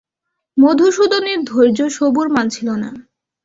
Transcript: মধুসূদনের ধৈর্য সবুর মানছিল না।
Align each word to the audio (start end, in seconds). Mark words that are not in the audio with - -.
মধুসূদনের 0.57 1.39
ধৈর্য 1.43 1.79
সবুর 1.89 2.27
মানছিল 2.29 2.69
না। 2.75 2.89